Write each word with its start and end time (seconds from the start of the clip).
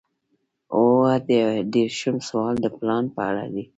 اووه 0.73 1.13
دېرشم 1.73 2.15
سوال 2.29 2.55
د 2.61 2.65
پلان 2.77 3.03
په 3.15 3.19
اړه 3.29 3.43
دی. 3.53 3.63